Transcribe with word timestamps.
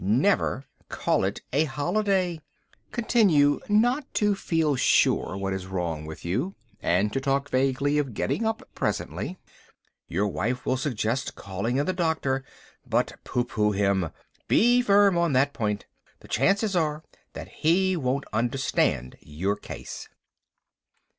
Never 0.03 0.65
call 0.89 1.23
it 1.23 1.41
a 1.53 1.65
holiday. 1.65 2.41
Continue 2.91 3.59
not 3.69 4.11
to 4.15 4.33
feel 4.33 4.75
sure 4.75 5.37
what 5.37 5.53
is 5.53 5.67
wrong 5.67 6.07
with 6.07 6.25
you, 6.25 6.55
and 6.81 7.13
to 7.13 7.21
talk 7.21 7.49
vaguely 7.51 7.99
of 7.99 8.15
getting 8.15 8.43
up 8.43 8.67
presently. 8.73 9.37
Your 10.07 10.27
wife 10.27 10.65
will 10.65 10.75
suggest 10.75 11.35
calling 11.35 11.77
in 11.77 11.85
the 11.85 11.93
doctor, 11.93 12.43
but 12.83 13.13
pooh 13.23 13.45
pooh 13.45 13.73
him. 13.73 14.09
Be 14.47 14.81
firm 14.81 15.19
on 15.19 15.33
that 15.33 15.53
point. 15.53 15.85
The 16.21 16.27
chances 16.27 16.75
are 16.75 17.03
that 17.33 17.49
he 17.61 17.95
won't 17.95 18.25
understand 18.33 19.17
your 19.21 19.55
case. 19.55 20.09